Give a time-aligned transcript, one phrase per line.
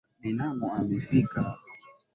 [0.21, 1.41] Binamu amefika